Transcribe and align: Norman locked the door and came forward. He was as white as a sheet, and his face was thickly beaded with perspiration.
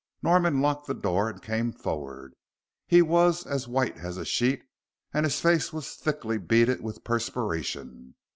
Norman 0.23 0.61
locked 0.61 0.87
the 0.87 0.95
door 0.95 1.29
and 1.29 1.43
came 1.43 1.71
forward. 1.71 2.33
He 2.87 3.03
was 3.03 3.45
as 3.45 3.67
white 3.67 3.95
as 3.97 4.17
a 4.17 4.25
sheet, 4.25 4.63
and 5.13 5.27
his 5.27 5.39
face 5.39 5.71
was 5.71 5.93
thickly 5.93 6.39
beaded 6.39 6.81
with 6.81 7.03
perspiration. 7.03 8.15